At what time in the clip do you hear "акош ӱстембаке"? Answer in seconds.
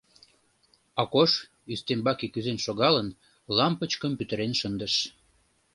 1.01-2.27